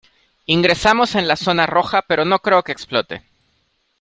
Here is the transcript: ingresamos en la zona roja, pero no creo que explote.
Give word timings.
ingresamos 0.47 1.13
en 1.13 1.27
la 1.27 1.35
zona 1.35 1.67
roja, 1.67 2.01
pero 2.07 2.25
no 2.25 2.39
creo 2.39 2.63
que 2.63 2.71
explote. 2.71 3.21